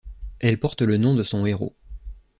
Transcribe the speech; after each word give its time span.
Elle 0.39 0.59
porte 0.59 0.81
le 0.81 0.97
nom 0.97 1.13
de 1.13 1.21
son 1.21 1.45
héros. 1.45 1.75